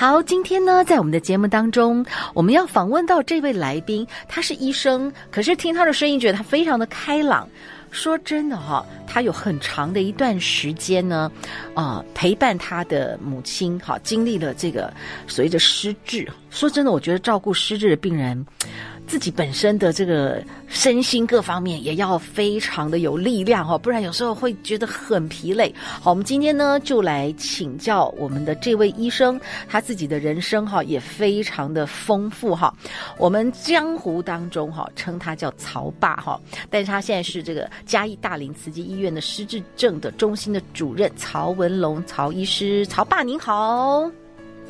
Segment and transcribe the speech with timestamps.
[0.00, 7.46] 好，今天呢，在我们的节目当中，我们要访问到这位来宾，他是医生，可是听他的声音，觉得他非常的开朗。
[7.90, 11.30] 说真的哈，他有很长的一段时间呢，
[11.74, 14.90] 啊，陪伴他的母亲，哈，经历了这个
[15.26, 16.26] 随着失智。
[16.48, 18.46] 说真的，我觉得照顾失智的病人。
[19.10, 25.74] 自己本身的这个身心各方面也要非常的有力量哈，不然有时候会觉得很疲累。
[26.00, 32.72] 好，我们今天呢就来请教我们的这位医生，他自己的人生哈也非常的丰富哈。
[33.18, 36.40] 我们江湖当中哈称他叫曹爸哈，
[36.70, 44.08] 但是他现在是这个嘉义大林慈济医院的失智症的中心的主任曹文龙曹医师，曹爸您好。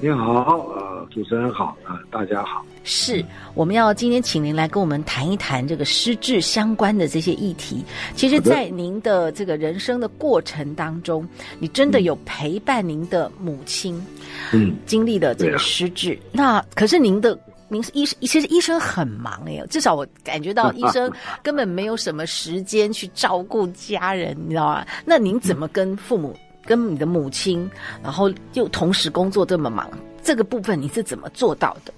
[0.00, 0.66] 你好，
[1.10, 2.64] 主持人好，啊、呃，大家好。
[2.84, 3.22] 是，
[3.54, 7.84] 我们要今天请您来跟我们谈一谈这个失智相关的这些议题。
[8.14, 14.00] 其实，在您的这个人生的过程当中，你真的有陪伴您的母亲，
[14.52, 16.14] 嗯，经历了这个失智。
[16.14, 24.86] 啊、那可是您的，您是医生，其实医生很忙哎，至少我感觉到 医生根本没有什么时间去照顾家人，你知道吗？
[25.04, 26.36] 那您怎么跟父母？
[26.66, 27.68] 跟你的母亲，
[28.00, 29.90] 然后又同时工作这么忙，
[30.22, 31.92] 这个部分你是怎么做到的？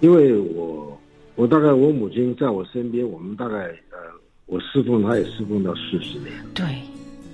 [0.00, 0.96] 因为我，
[1.34, 3.56] 我大概我母亲在我身边，我们大概
[3.90, 3.98] 呃，
[4.46, 6.30] 我侍奉她也侍奉到四十年。
[6.54, 6.64] 对，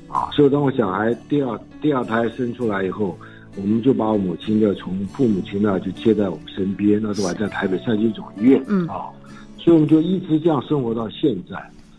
[0.08, 3.18] 啊，所以当我小孩第二第二胎生出来以后，
[3.56, 9.10] 我们就把我母亲的从父母亲那就接在我们身边，那时候还在台北善心总医院，嗯啊，
[9.58, 11.56] 所以我们就一直这样生活到现在，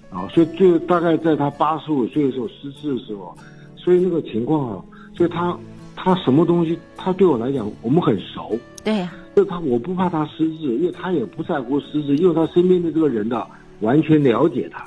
[0.09, 3.35] 啊，所以就大概在她八十五岁的时候失智的时候。
[3.77, 4.83] 所以那个情况啊，
[5.15, 5.55] 所以他
[5.95, 8.57] 他什么东西，他对我来讲，我们很熟。
[8.83, 9.23] 对呀、啊。
[9.35, 13.45] 所以他我不怕他失智，因为他也不在乎失智，因为他身边的这个人呢，
[13.81, 14.85] 完全了解他。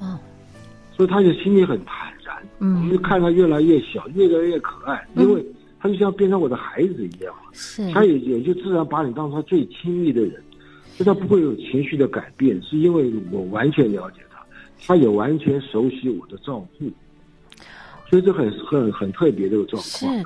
[0.00, 0.18] 嗯、哦。
[0.96, 2.36] 所以他就心里很坦然。
[2.58, 2.74] 嗯。
[2.76, 5.44] 我们就看他越来越小，越来越可爱，嗯、因为
[5.78, 7.32] 他就像变成我的孩子一样。
[7.52, 7.90] 是。
[7.92, 10.42] 他也也就自然把你当成他最亲密的人，
[10.96, 14.44] 所以他不会有情绪的改变，是因为我完全了解他，
[14.86, 16.90] 他也完全熟悉我的照顾。
[18.10, 20.24] 所以这很很很特别的一个状况。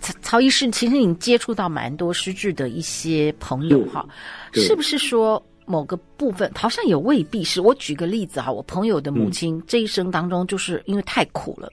[0.00, 4.06] 是， 曹医师，其实你接触到蛮多失智的一些朋友哈，
[4.52, 7.60] 是不是说某个部分好像也未必是？
[7.60, 11.68] 我举个例子哈，我朋友的母亲这一生当中就是因为太苦了，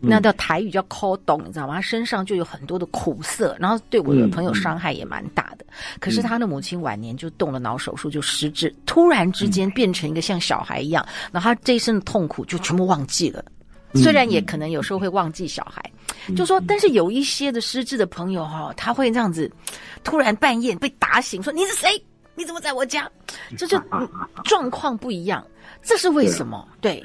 [0.00, 1.76] 嗯、那叫台语叫苦冻，你知道吗？
[1.76, 5.64] 他身上就有很多的苦涩，然后对我的朋友伤害也蛮大的。
[5.68, 13.44] 嗯、可是他的母亲晚年就动了脑手术，就失智，突然之间变成一个像小孩一样，然后他这一生的痛苦就全部忘记了。
[13.94, 15.82] 虽然也可能有时候会忘记小孩，
[16.28, 19.50] 嗯、就说，但是有一些的失智的朋友哈，他会这样子，
[20.04, 21.88] 突然半夜被打醒，说你是谁？
[22.36, 23.10] 你怎么在我家？
[23.56, 23.78] 这就
[24.44, 25.44] 状况不一样，
[25.82, 26.66] 这是为什么？
[26.80, 27.04] 对，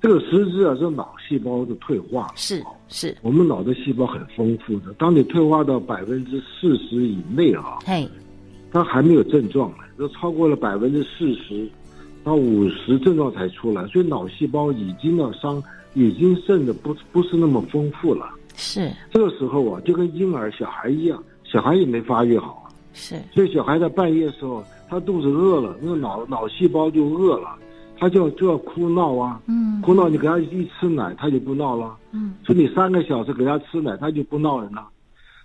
[0.00, 8.08] 对这个失智啊，是脑细胞的退化，是是，我们脑的细胞很丰富的，当你退化到百分之四十以内啊，嘿，
[8.72, 11.68] 它还没有症状呢，都超过了百分之四十
[12.24, 15.62] 到五十症状才出来，所以脑细胞已经的伤。
[15.96, 27.54] 已经剩的不不是那么丰富了，是这个时候啊，就跟婴儿小孩一样，小孩也没发育好啊，是，所以小孩在半夜的时候，他肚子饿了，那个脑脑细胞就饿了，
[27.96, 34.88] 他就就要哭闹啊，嗯，哭闹你给他一吃奶，他就不闹了，嗯，所以你三个小时给他吃奶，他就不闹人了。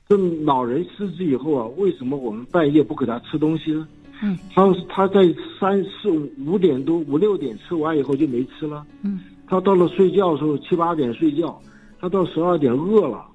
[0.08, 3.88] 这老人失智以后啊，为什么我们半夜不给他吃东西呢？
[4.22, 5.22] 嗯，他他在
[5.59, 9.19] 三四五五点多五六点吃完以后就没吃了，嗯。
[9.47, 11.59] 他到了睡觉的时候，七八点睡觉，
[12.00, 13.25] 他到十二点饿了，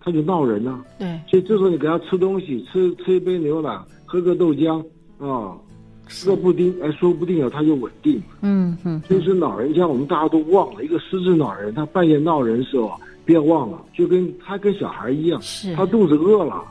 [0.00, 0.82] 他就闹人了。
[0.98, 4.82] 对，所以这时候你给他吃东西，吃吃一杯牛奶，喝个豆浆
[5.18, 5.54] 啊，
[6.06, 8.22] 吃个布丁，哎，说不定啊，他就稳定。
[8.40, 8.98] 嗯嗯。
[9.06, 16.64] 所以说老人家，我们大家都忘了，一个失智老人，他半夜闹人的时候，别忘了，就跟他跟小孩一样，是他肚子饿了，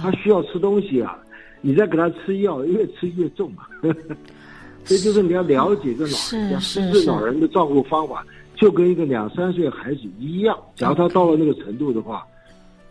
[0.00, 1.18] 他需要吃东西啊，
[1.62, 3.66] 你再给他吃药，越吃越重啊。
[4.84, 8.26] 所以就是你要了解这老人家，失智老人的照顾方法，
[8.56, 10.58] 就跟一个两三岁孩子一样。
[10.74, 12.26] 假如他到了那个程度的话，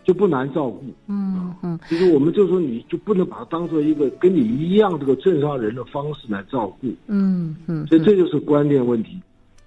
[0.05, 0.83] 就不难照顾。
[1.07, 6.87] 嗯嗯，就是我们就说你就不能把他当做一个跟你一样这个正常人的方式来照顾。
[7.07, 9.19] 嗯嗯，所以这就是观念问题。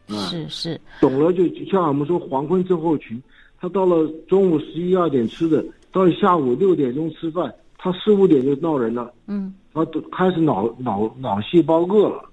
[0.08, 3.22] 是是，懂了就像我们说黄昏症候群，
[3.60, 7.54] 他到了中午十一二点吃的，到下午六点钟吃饭，
[7.84, 9.12] 他四五点就闹人了。
[9.26, 12.24] 嗯，他都开始脑脑脑细胞饿了，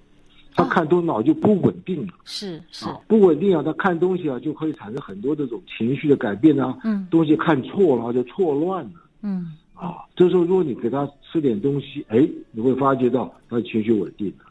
[0.56, 2.14] 他看东脑就不稳定了。
[2.24, 6.78] 是是，不稳定啊，他看东西啊就可以产生很多这种情绪的改变啊。
[6.86, 8.92] 嗯，东西看错了就错乱了。
[9.24, 14.46] 嗯，啊，这时候如果你给他吃点东西，哎，你会发觉到他的情绪稳定了。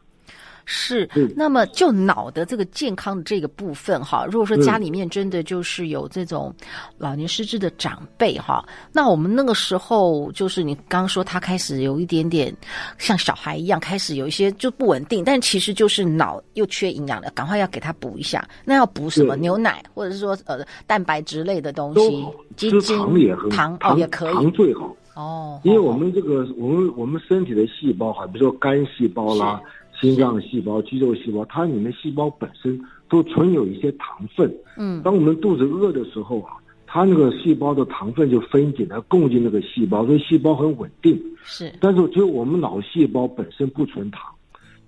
[0.73, 6.55] 是，那么就脑的这个健康的这个部分哈，如果说家里面真的就是有这种
[6.97, 12.55] 老年失智的长辈哈，那我们那个时候就是你刚刚说他开始有一点点
[12.99, 18.49] 像小孩一样，开始有一些就不稳定，但其实就是脑又缺营养了，赶快要给他补一下。
[18.65, 19.35] 那要补什么？
[19.35, 22.25] 牛奶或者是说呃蛋白质类的东西，
[22.57, 29.61] 鸡精、糖也很糖哦也可以，糖最好哦，因为我们这个我们我们身体的细胞哈，比如说肝细胞啦。
[30.01, 34.51] 心脏细胞、肌肉细胞，它里面细胞本身都存有一些糖分。
[34.79, 36.53] 嗯，当我们肚子饿的时候啊，
[36.87, 41.21] 它那个细胞的糖分就分解来供给那个细胞，所以细胞很稳定。
[41.43, 44.33] 是，但是只有我们脑细胞本身不存糖，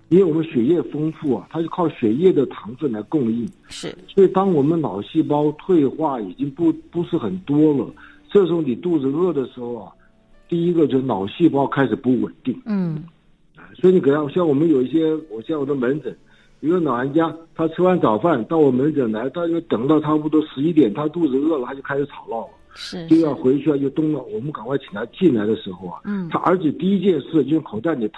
[0.09, 3.47] 因为我们血液丰富啊，它是靠血液的糖分来供应。
[3.69, 7.93] 是，所以当我们脑细胞退化已经不不是很多了，
[8.31, 9.93] 这时候你肚子饿的时候啊，
[10.49, 12.59] 第一个就是脑细胞开始不稳定。
[12.65, 13.05] 嗯。
[13.75, 16.17] 所以你给他像我们有一些，我像我的门诊，
[16.61, 24.23] 一个老人家，他吃完早饭到我门诊来，他就等到差不多十一点，他肚子饿了，他就开始吵闹了，是，就要回去啊，就动了。
[24.25, 28.09] 我们赶快请他进来的时候啊，嗯，他儿子第一件事就用口袋里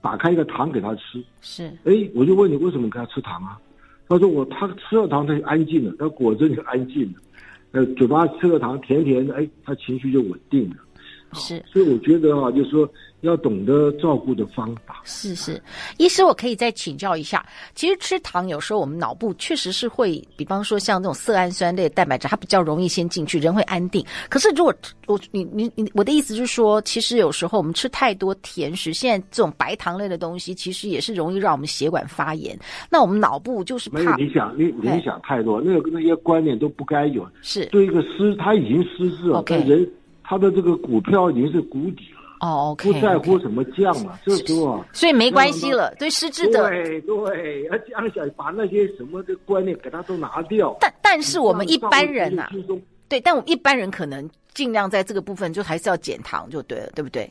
[0.00, 3.58] 打开一个糖给他吃，是，哎，我就问你为什么给他吃糖啊？
[4.08, 7.14] 他说我他吃了糖他就安静了，他果真就安静了，
[7.70, 10.76] 呃，嘴巴吃了糖甜甜的，哎，他情绪就稳定了。
[11.34, 12.88] 是，所以我觉得啊，就是说
[13.20, 15.00] 要懂得照顾的方法。
[15.04, 15.60] 是是，
[15.98, 17.44] 医师，我可以再请教一下。
[17.74, 24.04] 其实吃糖有时候我们脑部确实是会，比方说像这种色氨酸类的蛋白质，它比较容易先进去，人会安定。
[24.28, 24.74] 可是如果
[25.06, 32.58] 我你你你，我的意思是说，其实有时候我们吃太多甜食，现在这种白糖类的东西，其实也是容易让我们血管发炎。
[32.90, 33.98] 那我们脑部就是怕。
[33.98, 37.28] 没有，你想你你想太多，那个那些观念都不该有。
[37.40, 39.64] 是对一个失，他已经失智了，okay.
[39.66, 39.88] 人。
[40.24, 42.92] 他的这个股票已经是谷底了哦，oh, okay.
[42.92, 45.94] 不在乎什么降了，这时候啊，所以没关系了。
[45.98, 50.76] 对失智的，对对，要降下来，把那些什么的观念给他都拿掉。
[50.80, 52.50] 但但是我们一般人呐、啊，
[53.08, 57.30] 对，但我们一般人可能尽量在这个部分就还是要减糖就对了，对不对？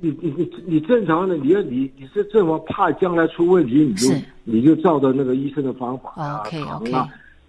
[0.00, 6.92] 你你你你正常的，你要你你是这么怕将来出问题，你就你就照着那个医生的方法啊，OK OK。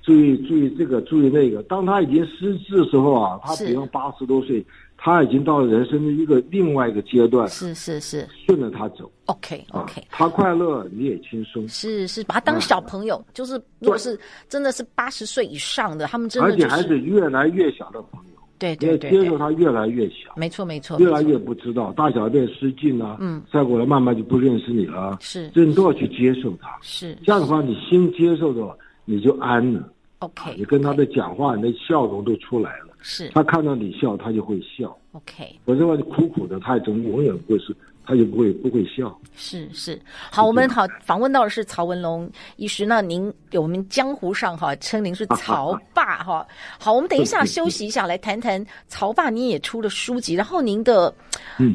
[0.06, 1.64] 注意注意这个，注意那个。
[1.64, 4.64] 当他已经失智的时候啊，他比方八十多岁，
[4.98, 7.48] 他已经到了人生的一个另外一个阶段。
[7.50, 9.12] 是是是，顺着他走。
[9.26, 11.68] OK OK，啊，他快乐你也轻松。
[11.68, 14.18] 是是，把他当小朋友，嗯，就是如果是
[14.48, 18.32] 真的是八十岁以上的，他们真的，就是，而且还是越来越小的朋友。
[18.58, 20.32] 对对对，对，接受他越来越小。
[20.38, 23.18] 没错没错，越来越不知道大小便失禁了，啊。
[23.20, 25.18] 嗯，再过来慢慢就不认识你了。
[25.20, 26.78] 是，这你都要去接受他。
[26.82, 28.74] 是，这样的话，你心接受的话，
[29.04, 29.92] 你就安了。
[30.20, 32.88] OK，你跟他的讲话，你的笑容都出来了。
[33.02, 34.98] 是，他看到你笑，他就会笑。
[35.12, 37.76] OK，我认为你苦苦的，他也总永远不会是，
[38.06, 39.16] 他就不会不会笑。
[39.36, 40.02] 是是，
[40.32, 42.86] 好，我们好访问到的是曹文龙医师。
[42.86, 46.48] 那您我们江湖上哈称您是曹爸哈。
[46.80, 49.30] 好，我们等一下休息一下，来谈谈曹爸。
[49.30, 51.14] 您也出了书籍，然后您的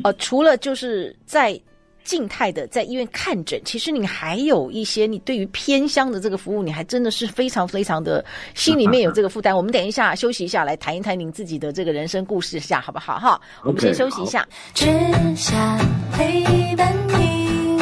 [0.03, 1.61] 呃，除了就是在。
[2.11, 9.57] 静态的在医院看诊，其实你还有一些，你对于偏乡的这个服务，你还真的是非常非常的心里面有这个负担。
[9.57, 13.17] 我们等一下休息一下，来谈一谈您自己的这个人生故事一下，好不好？
[13.17, 14.45] 哈，我们先休息一下。
[14.75, 14.89] 只
[15.37, 15.79] 想
[16.13, 17.79] 陪伴你。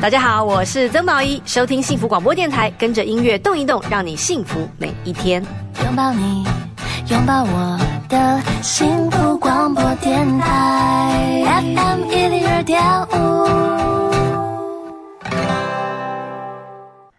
[0.00, 5.44] 大家好，我是曾宝仪，收听幸福广播电台，跟着音乐动一动，让你幸福每一天。
[5.84, 6.46] 拥抱你，
[7.10, 7.78] 拥抱我
[8.12, 12.78] 的幸福广播电台，FM 一零二点
[13.08, 13.12] 五。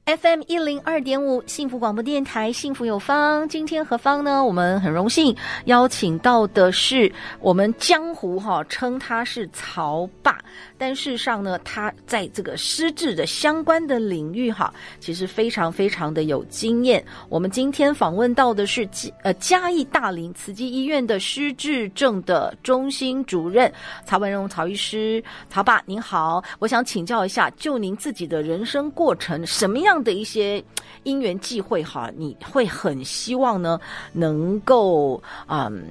[0.05, 3.49] FM 一零二点五幸福广播电台，幸福有方。
[3.49, 4.45] 今天何方呢？
[4.45, 5.35] 我们很荣幸
[5.65, 10.37] 邀请到的是我们江湖哈称他是曹霸，
[10.83, 17.01] 但事实上呢，他在这个失智的相关的领域哈，其实非常非常的有经验。
[17.29, 18.85] 我们今天访问到的是
[19.21, 23.71] 呃嘉义大林慈济医院的失智症的中心主任
[24.05, 29.83] 曹文荣曹医师，曹爸您好，我想请教一下，就您自己的人生过程，什么？
[29.83, 30.61] 样的一些
[31.03, 33.79] 因缘际会哈，你会很希望呢，
[34.11, 35.85] 能够嗯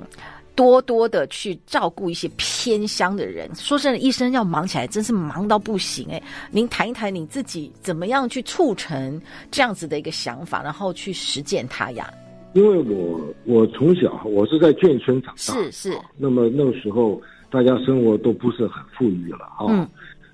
[0.55, 3.49] 多多的去照顾一些偏乡的人。
[3.55, 6.23] 说真的，医生要忙起来，真是忙到不行哎。
[6.51, 12.13] 您谈一谈你自己怎么样去促成这样子的一个想法，然后去实践它呀？
[12.55, 15.99] 因为我我从小我是在眷村长大，是是。
[16.19, 17.19] 那么那个时候
[17.51, 19.89] 大家生活都不是很富裕了啊，嗯，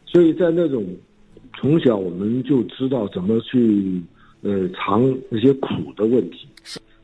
[0.04, 0.84] 所以在那种
[1.56, 4.02] 从小我们就知道怎么去
[4.42, 6.48] 呃尝那些苦的问题。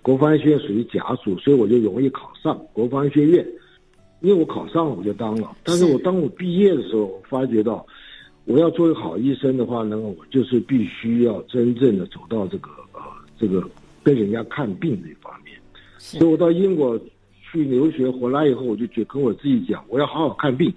[0.04, 0.12] 是。
[0.12, 3.46] 国防医学院属于甲属，所以我就容易考上国防医学院。
[4.20, 5.54] 因为我考上了，我就当了。
[5.64, 7.84] 但是我当我毕业的时候，我发觉到，
[8.46, 13.00] 我要做一个好医生的话呢，我就是必须要真正的走到这个呃
[13.38, 13.62] 这个
[14.02, 15.54] 跟人家看病这一方面。
[15.98, 16.98] 所以我到英国
[17.52, 20.72] 去留学回来以后，我就觉跟我自己讲，我要好好看病，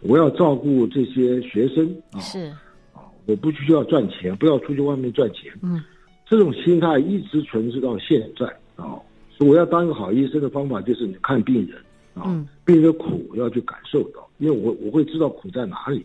[0.00, 2.20] 我要照顾这些学生啊。
[2.20, 2.52] 是
[2.92, 5.50] 啊，我不需要赚钱，不要出去外面赚钱。
[5.62, 5.82] 嗯，
[6.26, 8.46] 这种心态一直存续到现在
[8.80, 8.98] 啊。
[9.30, 11.78] 所以我要当一个好医生的方法就是你看病人。
[12.12, 12.24] 啊，
[12.64, 16.04] 病人的苦要去感受到，因为我我会知道苦在哪里。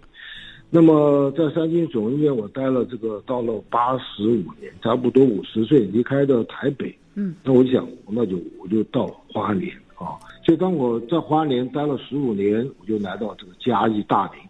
[0.70, 6.96] 那么在三军总医院，我待了这个到了八十五年，差不多五十岁离开的台北。
[7.15, 10.13] 嗯，那我就想，那就我就到花莲啊。
[10.44, 14.41] 就当我在花莲待了十五年，我就来到这个嘉义大林。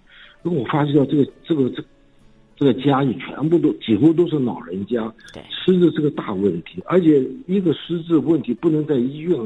[0.44, 1.82] 因为我发现到这个这个这
[2.56, 9.38] 这个家里全部都几乎都是老人家，对，失智是个大问题，而且一个失智问题不能在医院。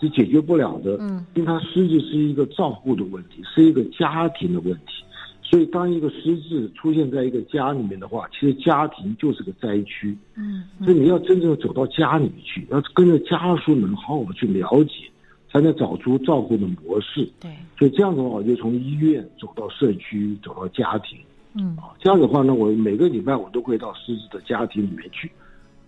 [0.00, 5.04] 是解决不了的，嗯，因为他失智是一个照顾的问题，是一个家庭的问题，
[5.40, 15.08] 所以当一个失智出现在一个家里面的话，其实家庭就是个灾区，嗯，所以你要真正走到家里面去，要跟着家属们好好去了解，
[15.52, 21.16] 才能找出照顾的模式，对，所以这样的话，我就从医院走到社区，走到家庭，
[21.54, 25.30] 嗯，啊，这样的话呢，我每个礼拜我都会到狮子的家庭里面去。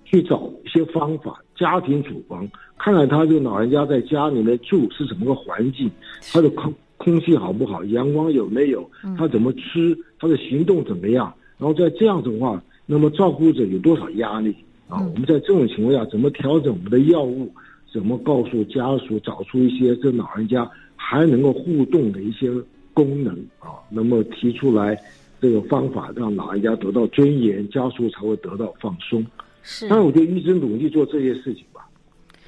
[0.07, 2.47] 去找一些方法，家庭处方，
[2.79, 5.91] 看看他这个老人家在家里面住是怎么个环境，
[6.31, 14.55] 他的空空气好不好，阳光有没有，他怎么吃，他的行动怎么样，然后在这样子的话，那么照顾者有多少压力
[14.89, 15.01] 啊？
[15.01, 17.51] 我们在这种情况下怎么调整我们的药物？
[17.91, 22.51] 怎么告诉家属找出一些这老人家还能够互动的一些
[22.93, 23.81] 功能啊？
[23.89, 24.97] 那么提出来
[25.45, 29.23] 这个方法，让老人家得到尊严，家属才会得到放松。
[29.63, 31.87] 是，那我就一直努力做这些事情吧。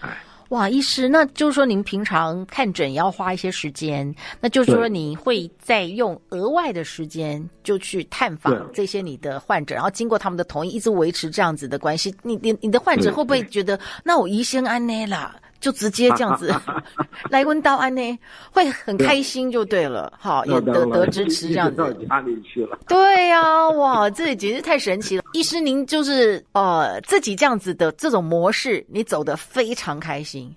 [0.00, 0.16] 哎，
[0.48, 12.14] 哇，医师，那就是说您平常看诊也要花一些时间，那就是说你会再用额外的时间就去探访这些你的患者，然后经过他们的同意，一直维持这样子的关系。
[12.22, 15.36] 你你你的患者会不会觉得，那我医生安内啦？
[15.60, 16.54] 就直接这样子
[17.30, 18.18] 来问到安呢，
[18.52, 21.76] 会很开心就对了，好也得得支持这样子。
[21.76, 22.78] 到家里去了。
[22.86, 25.25] 对呀、啊，哇，这简直太神奇了！
[25.32, 30.54] 医师，您就是呃自己这样子的这种模式，你走的非常开心。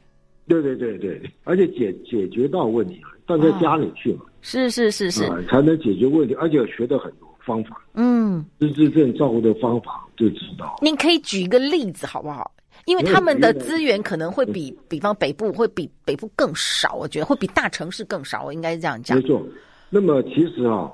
[0.47, 4.19] 对对对对，而且解解决到问题了，到在家里去了。
[4.41, 7.81] 是是是是、呃，才能解决问题，而且学到很多方法。
[7.93, 10.77] 嗯，失智症照顾的方法就知道。
[10.81, 12.51] 您可以举一个例子好不好？
[12.89, 19.15] 因为他们的资源可能会比，比方北部会比北部更少，我觉得会比大城市更少，我应该是这样讲。
[19.15, 19.45] 没错，
[19.91, 20.91] 那么其实啊，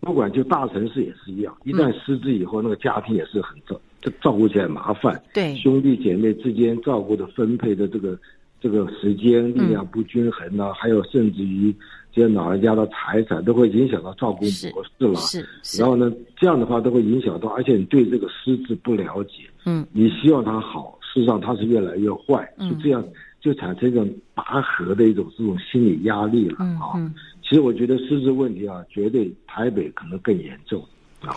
[0.00, 5.18] 不管就大城市也是一样，一旦失智以后，嗯、那个家庭也是很照，这照顾起来麻烦。
[5.32, 8.18] 对，兄弟姐妹之间照顾的分配的这个
[8.60, 11.74] 这个时间力量不均衡啊，嗯、还有甚至于
[12.12, 15.14] 这些老人家的财产都会影响到照顾模式了。
[15.14, 20.98] 是，是然后呢，这样的话都会影响到，而且你对这个失智不了解，嗯，你希望他好。
[21.12, 23.06] 事实上，他是越来越坏，就这样
[23.38, 26.96] 就产生一种拔河的一种这种心理压力了啊。
[27.42, 30.82] 其实我觉得失智问题啊，绝对台北可能更严重
[31.20, 31.36] 啊。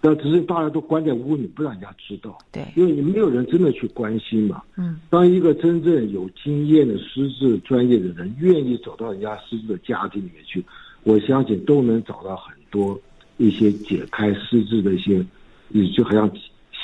[0.00, 2.36] 那只是大家都关在屋里，不让人家知道。
[2.50, 4.60] 对，因为你没有人真的去关心嘛。
[4.76, 4.98] 嗯。
[5.08, 10.64] 当一个真正有经验的失智专业的人愿意走到人家失智的家庭里面去，
[11.04, 13.00] 我相信都能找到很多
[13.36, 15.24] 一些解开失智的一些，
[15.68, 16.28] 你就好像。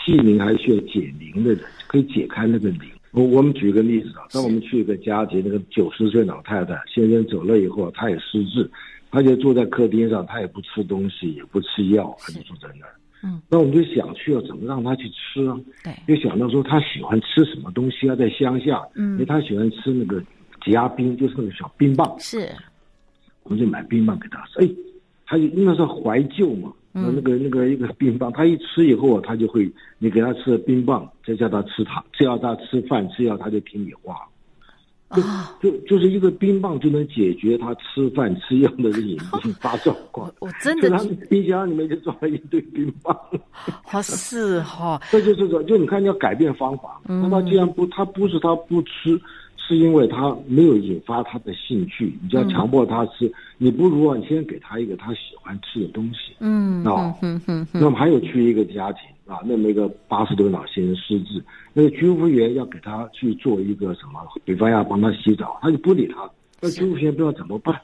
[0.05, 2.83] 戏灵还需要解铃的人，可以解开那个铃。
[3.11, 8.71] 我我们举个例子啊，当我们去一个家庭，那个九十岁老太太先生走了以后，她也失智，
[9.11, 12.93] 她就坐在客厅上，她也不吃东西，也不吃药，她就坐在那儿。
[13.25, 15.59] 嗯，那我们就想去要怎么让她去吃啊？
[15.83, 20.21] 对，就想到说她喜欢吃什么东西啊，在乡下，嗯，因为她喜欢吃那个
[20.63, 22.15] 挤压冰，就是那个小冰棒。
[22.21, 22.47] 是，
[23.45, 24.63] 我们就买冰棒给她吃。
[24.63, 24.71] 哎，
[25.25, 26.71] 她就因为是怀旧嘛。
[26.93, 34.17] 那那个那个一个冰棒，他一吃以后，他就会，你给他吃了冰棒，再叫他吃糖，只要他吃饭吃药，他就听你话。
[35.09, 39.19] 啊，就就是一个冰棒就能解决他吃饭吃药的这个引
[39.59, 40.31] 发状况。
[40.41, 43.17] 我真的，他冰箱里面就装了一堆冰棒。
[43.85, 47.01] 好 是哈， 这就是说，就你看你要改变方法。
[47.05, 49.19] 那他既然不，他不是他不吃。
[49.69, 56.33] 是因为他没有引发他的兴趣，你就要强迫他吃，嗯、你不如啊，你先给他一个他喜欢吃的东西。
[56.41, 57.67] 嗯啊，嗯嗯。
[57.75, 61.45] 那么还有去一个家庭啊，那么一个八十多岁老先生失智，
[61.75, 66.31] 那个居服员要给他去做一个什么，比方要帮他洗澡，他就不理他，
[66.63, 67.79] 那居服员不知道怎么办。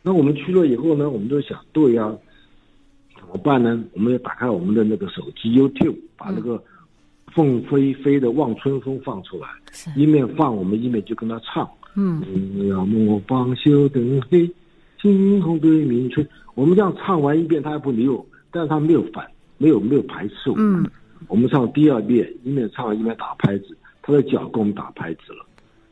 [0.00, 2.16] 那我们去了以后呢，我们就想，对呀、啊，
[3.20, 3.84] 怎么办呢？
[3.92, 6.64] 我们要打开我们的那个手机 YouTube，把那个。
[7.34, 9.48] 凤飞飞的《望春风》放出来，
[9.96, 11.68] 一面放我们一面就跟他唱。
[11.94, 12.22] 嗯，
[12.68, 14.50] 要莫放袖灯黑，
[15.00, 16.26] 惊鸿对明春。
[16.54, 19.26] 我们这样唱完一遍，他还不理我，但是他没有反，
[19.58, 20.82] 没有没有排斥我们。
[20.82, 20.90] 嗯，
[21.28, 25.44] 我们唱第二遍，一面唱一面打拍子，他的脚跟我们打拍子了，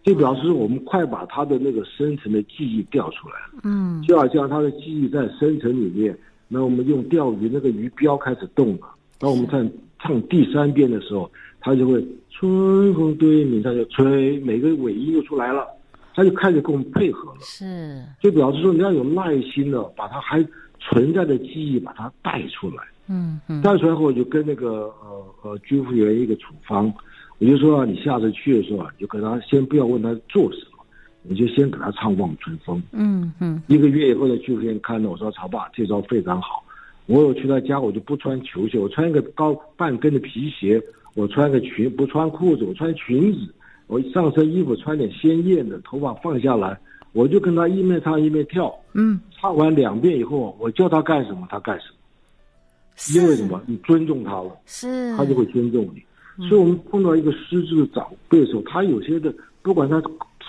[0.02, 3.60] 就表示我们快把他的那个深层的记忆调出来了。
[3.64, 6.18] 嗯，就好像他的记忆在深层里面，
[6.48, 8.88] 那我们用钓鱼那个鱼标开始动了，
[9.20, 9.70] 那我们看。
[10.02, 11.30] 唱第三遍的时候，
[11.60, 15.66] 他就会春风对面，他就吹，每个尾音又出来了，
[16.14, 17.38] 他就开始跟我们配合了。
[17.40, 20.42] 是，就表示说你要有耐心的把他还
[20.78, 22.76] 存在的记忆把它带出来。
[23.08, 26.92] 嗯嗯，带出来后我就跟那个呃呃居服员一个处方，
[27.38, 30.84] 我就说你下次去的时候啊，就跟他先不要问他做什么，
[31.22, 32.78] 你就先给他唱《望春风》。
[32.92, 36.64] 嗯嗯，一个月以后的居服员看到我说曹爸这招非常好。
[37.10, 40.80] 我有去他家，我就不穿球鞋，我穿一个高半跟的皮鞋，
[41.16, 43.52] 我穿个裙，不穿裤子，我穿裙子，
[43.88, 46.78] 我上身衣服穿点鲜艳的，头发放下来，
[47.12, 53.60] 我就跟他一面唱一面跳，嗯，唱完两遍以后，我叫他干什么，他干什么，因为什么？
[53.66, 56.00] 你尊重他了，是，他就会尊重你。
[56.38, 60.00] 嗯、所以，我们碰到一个失智的长辈的时候，他有些的，不管他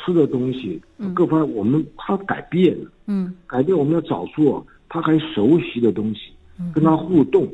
[0.05, 0.79] 吃的东西，
[1.15, 6.31] 各方面，我们他改变了，嗯，改变，我们要找出啊，他还熟悉的东西。
[6.73, 7.47] 跟他互动，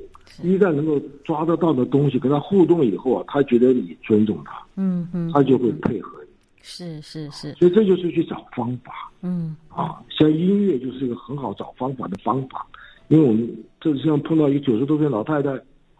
[0.43, 6.29] 一旦能够抓得到的东西，跟他互动以后啊，他觉得你尊重他，嗯嗯，他就会配合你，
[6.61, 9.55] 是是是，所以这就是去找方法，嗯。
[9.69, 12.65] 啊，像音乐就是一个很好找方法的方法，
[13.07, 13.47] 因为我们
[13.79, 15.51] 这就像碰到一个九十多岁老太太，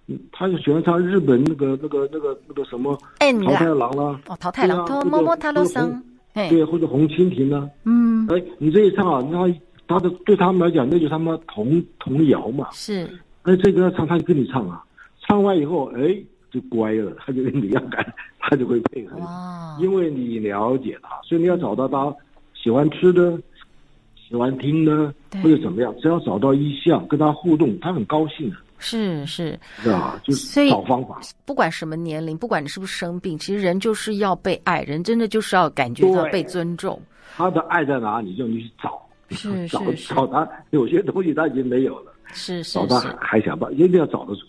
[0.08, 9.48] 嗯，她就喜欢唱日本那个那个那个那个什么桃太郎啦，哦桃太郎，偷摸摸他罗桑，对，或者红蜻蜓呢，嗯，哎，你这一唱啊，那。
[9.88, 12.70] 他的对他们来讲，那就是他妈童童谣嘛。
[12.72, 13.10] 是，
[13.44, 14.84] 那这个唱，他就跟你唱啊，
[15.26, 16.16] 唱完以后，哎，
[16.52, 18.06] 就乖了，他就跟你要干，
[18.40, 19.22] 他就会配合你。
[19.22, 22.14] 哇因为你了解他，所以你要找到他
[22.54, 23.40] 喜欢吃的、
[24.28, 28.52] 喜欢听的，或者怎么样，只要找到一项跟他互动，他很高兴。
[28.80, 31.20] 是是，是啊，就是找方法。
[31.46, 37.02] 不管什么年龄，不管你是不是生病，其实人就是要被爱，人真的就是要感觉到被尊重。
[37.36, 38.36] 他的爱在哪里？
[38.36, 39.02] 就你去找。
[39.30, 42.14] 是 找找他，有些东西他已经没有了。
[42.34, 44.42] 是是，找他还想办，一定要找得出。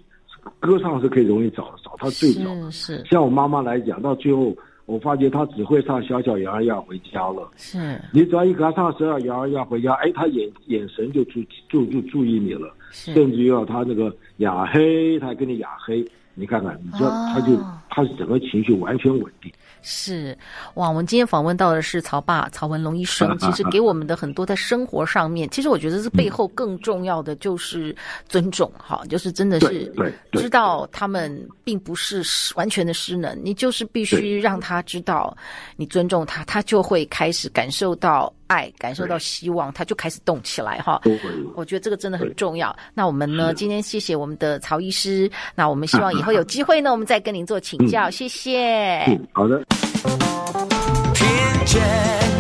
[0.61, 2.71] 歌唱是可以容易找的，找他最早。
[2.71, 7.51] 是像我妈妈来讲，到最后我发觉她只会唱小小羊儿要回家了。
[7.57, 12.75] 是，你只要一给她唱小小羊儿要回家，哎，她眼眼神就注就就注意你了。
[12.91, 17.55] 甚至于要她那个哑黑，她还跟你哑黑，你看看，你知道他就
[17.91, 19.53] 他是整个情绪完全稳定。
[19.91, 20.37] 是。
[20.75, 27.97] 哇，我们今天访问到的是曹爸曹文龙医生， 其实给我们的很多在生活上面，其实我觉得这背后更重要的就是
[28.29, 29.91] 尊重哈，就是真的是
[30.33, 32.23] 知道他们并不是
[32.55, 35.35] 完全的失能，你就是必须让他知道
[35.77, 41.01] 你尊重他，他就会开始感受到爱，感受到希望，他就开始动起来哈。
[41.55, 42.77] 我觉得这个真的很重要。
[42.93, 49.05] 那我们呢，今天谢谢我们的曹医师，那我们希望以后有机会呢，我们再跟您做请教，谢谢。
[49.33, 49.65] 好的。
[51.15, 51.27] 听
[51.65, 51.83] 见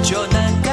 [0.02, 0.67] 就能。